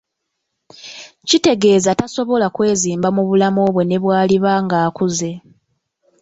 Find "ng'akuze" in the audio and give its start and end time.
4.65-5.31